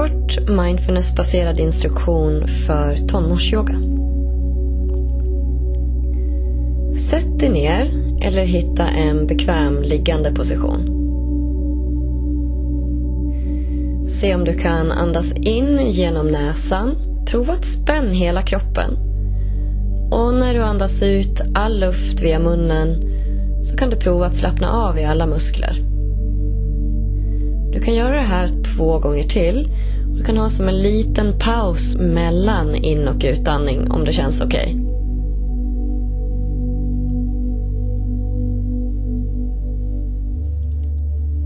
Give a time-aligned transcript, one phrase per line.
[0.00, 3.74] kort mindfulnessbaserad instruktion för tonårsyoga.
[7.00, 7.90] Sätt dig ner
[8.22, 10.86] eller hitta en bekväm liggande position.
[14.08, 16.96] Se om du kan andas in genom näsan.
[17.26, 18.96] Prova att spänn hela kroppen.
[20.10, 23.02] Och när du andas ut all luft via munnen
[23.64, 25.90] så kan du prova att slappna av i alla muskler.
[27.72, 29.68] Du kan göra det här två gånger till.
[30.20, 34.60] Du kan ha som en liten paus mellan in och utandning om det känns okej.
[34.60, 34.84] Okay.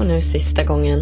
[0.00, 1.00] Och nu sista gången.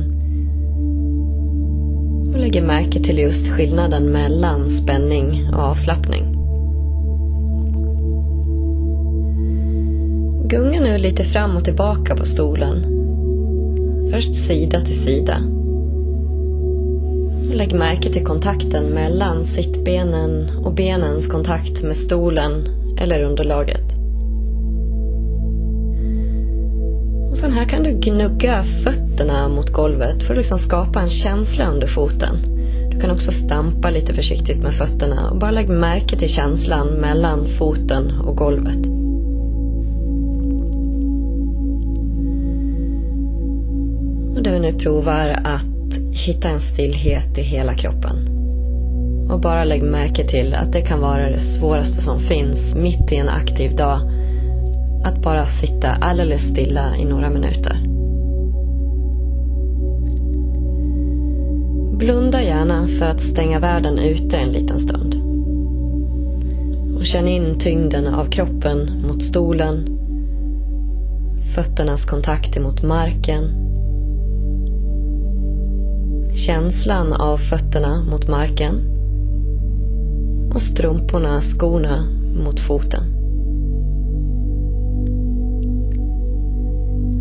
[2.34, 6.32] Och lägger märke till just skillnaden mellan spänning och avslappning.
[10.48, 12.86] Gunga nu lite fram och tillbaka på stolen.
[14.10, 15.38] Först sida till sida.
[17.54, 23.92] Lägg märke till kontakten mellan sittbenen och benens kontakt med stolen eller underlaget.
[27.30, 31.70] Och sen här kan du gnugga fötterna mot golvet för att liksom skapa en känsla
[31.70, 32.36] under foten.
[32.90, 37.44] Du kan också stampa lite försiktigt med fötterna och bara lägg märke till känslan mellan
[37.44, 38.86] foten och golvet.
[44.36, 45.73] Och du nu provar att
[46.14, 48.28] hitta en stillhet i hela kroppen.
[49.30, 53.16] Och bara lägg märke till att det kan vara det svåraste som finns mitt i
[53.16, 54.00] en aktiv dag
[55.04, 57.76] att bara sitta alldeles stilla i några minuter.
[61.98, 65.14] Blunda gärna för att stänga världen ute en liten stund.
[66.96, 69.88] Och känn in tyngden av kroppen mot stolen,
[71.54, 73.64] fötternas kontakt emot marken,
[76.34, 78.74] känslan av fötterna mot marken
[80.54, 82.04] och strumporna, skorna
[82.44, 83.02] mot foten.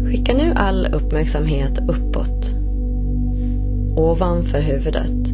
[0.06, 2.56] Skicka nu all uppmärksamhet uppåt.
[3.98, 5.34] Ovanför huvudet.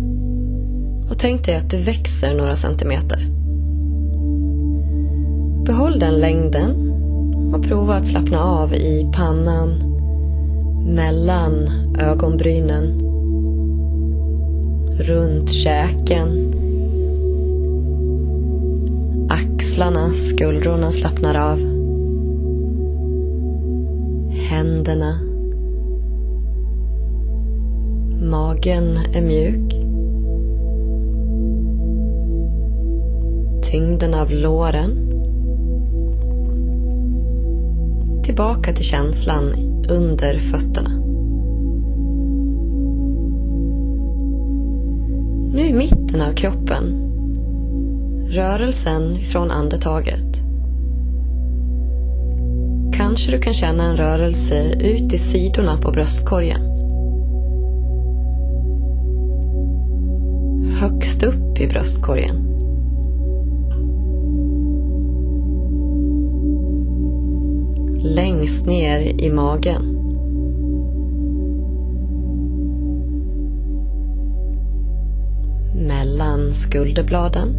[1.09, 3.19] Och tänk dig att du växer några centimeter.
[5.65, 6.71] Behåll den längden
[7.53, 9.69] och prova att slappna av i pannan,
[10.95, 11.69] mellan
[11.99, 13.08] ögonbrynen,
[14.99, 16.53] runt käken,
[19.29, 21.79] axlarna, skuldrorna slappnar av
[24.49, 25.19] händerna.
[28.21, 29.73] Magen är mjuk.
[33.61, 35.09] Tyngden av låren.
[38.23, 39.53] Tillbaka till känslan
[39.89, 41.08] under fötterna.
[45.69, 47.05] I mitten av kroppen.
[48.27, 50.29] Rörelsen från andetaget
[52.93, 56.61] kanske du kan känna en rörelse ut i sidorna på bröstkorgen.
[60.81, 62.35] Högst upp i bröstkorgen.
[68.01, 69.98] Längst ner i magen.
[76.49, 77.55] Mellan skulderbladen.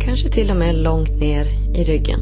[0.00, 2.20] Kanske till och med långt ner i ryggen.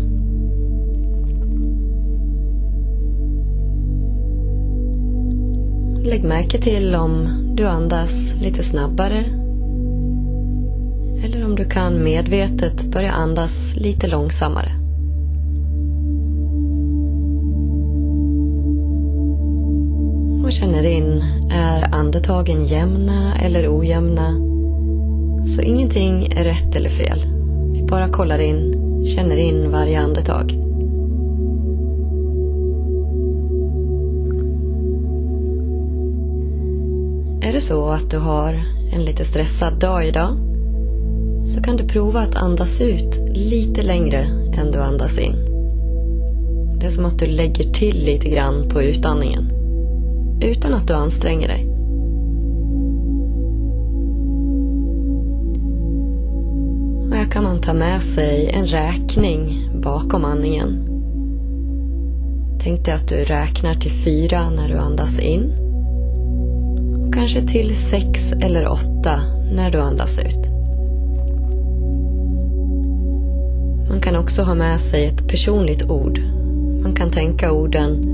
[6.04, 9.24] Lägg märke till om du andas lite snabbare
[11.24, 14.77] eller om du kan medvetet börja andas lite långsammare.
[20.48, 24.34] Och känner in, är andetagen jämna eller ojämna?
[25.46, 27.24] Så ingenting är rätt eller fel.
[27.72, 28.74] Vi Bara kollar in,
[29.06, 30.52] känner in varje andetag.
[37.42, 38.60] Är det så att du har
[38.92, 40.36] en lite stressad dag idag
[41.44, 45.36] så kan du prova att andas ut lite längre än du andas in.
[46.80, 49.57] Det är som att du lägger till lite grann på utandningen
[50.40, 51.78] utan att du anstränger dig.
[57.12, 60.84] Här kan man ta med sig en räkning bakom andningen.
[62.60, 65.52] Tänk dig att du räknar till fyra när du andas in.
[67.06, 69.20] Och kanske till sex eller åtta
[69.52, 70.50] när du andas ut.
[73.88, 76.20] Man kan också ha med sig ett personligt ord.
[76.82, 78.04] Man kan tänka orden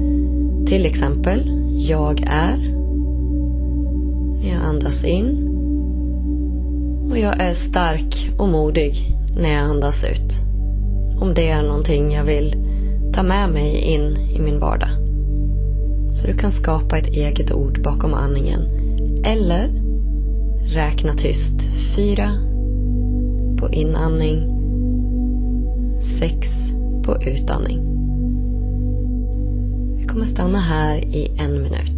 [0.66, 2.56] till exempel jag är
[4.40, 5.48] När Jag andas in.
[7.10, 10.40] Och jag är stark och modig när jag andas ut.
[11.20, 12.56] Om det är någonting jag vill
[13.12, 14.88] ta med mig in i min vardag.
[16.12, 18.60] Så du kan skapa ett eget ord bakom andningen.
[19.24, 19.68] Eller
[20.74, 21.62] räkna tyst.
[21.96, 22.28] Fyra
[23.58, 24.50] på inandning.
[26.00, 26.70] Sex
[27.02, 27.93] på utandning.
[30.14, 31.93] Kommer stanna här i en minut.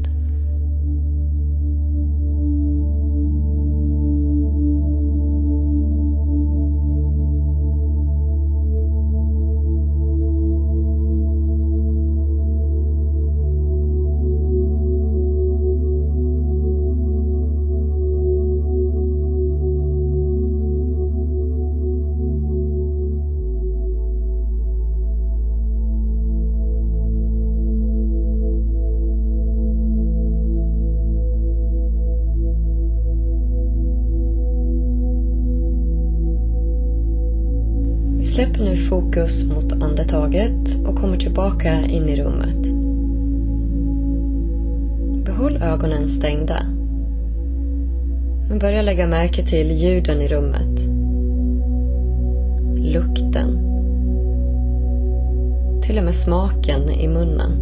[38.36, 42.62] Släpp släpper nu fokus mot andetaget och kommer tillbaka in i rummet.
[45.24, 46.62] Behåll ögonen stängda.
[48.48, 50.80] Men börja lägga märke till ljuden i rummet.
[52.92, 53.58] Lukten.
[55.82, 57.52] Till och med smaken i munnen.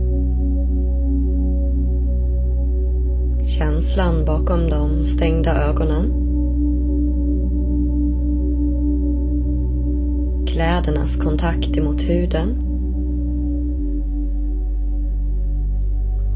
[3.47, 6.24] Känslan bakom de stängda ögonen.
[10.55, 12.49] Klädernas kontakt emot huden.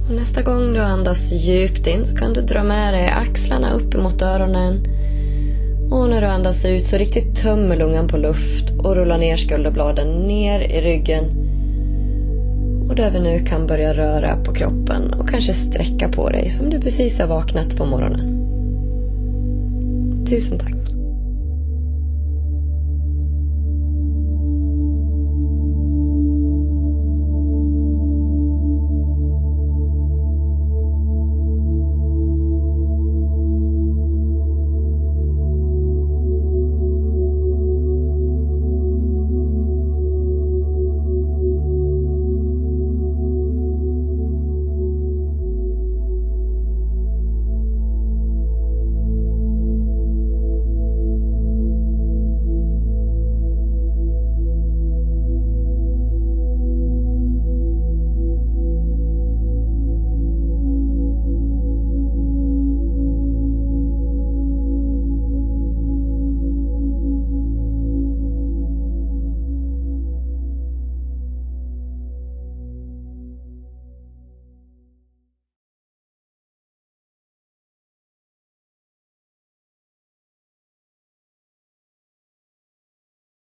[0.09, 3.95] Och nästa gång du andas djupt in så kan du dra med dig axlarna upp
[3.95, 4.83] emot öronen.
[5.91, 10.27] Och när du andas ut så riktigt tömmer lungan på luft och rullar ner skulderbladen
[10.27, 11.25] ner i ryggen.
[12.89, 16.71] Och där vi nu kan börja röra på kroppen och kanske sträcka på dig som
[16.71, 18.39] du precis har vaknat på morgonen.
[20.27, 20.88] Tusen tack.